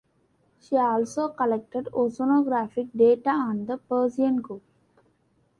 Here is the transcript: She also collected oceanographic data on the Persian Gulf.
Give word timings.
She 0.59 0.75
also 0.77 1.27
collected 1.29 1.85
oceanographic 1.93 2.89
data 2.97 3.29
on 3.29 3.67
the 3.67 3.77
Persian 3.77 4.37
Gulf. 4.41 4.63